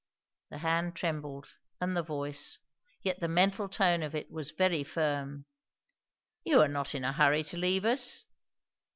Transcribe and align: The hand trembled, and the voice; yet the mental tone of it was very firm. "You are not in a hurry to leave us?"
The 0.49 0.57
hand 0.57 0.95
trembled, 0.95 1.57
and 1.79 1.95
the 1.95 2.01
voice; 2.01 2.57
yet 3.03 3.19
the 3.19 3.27
mental 3.27 3.69
tone 3.69 4.01
of 4.01 4.15
it 4.15 4.31
was 4.31 4.49
very 4.49 4.83
firm. 4.83 5.45
"You 6.43 6.59
are 6.61 6.67
not 6.67 6.95
in 6.95 7.03
a 7.03 7.13
hurry 7.13 7.43
to 7.43 7.57
leave 7.57 7.85
us?" 7.85 8.25